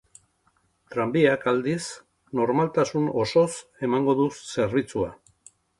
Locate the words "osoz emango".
3.27-4.19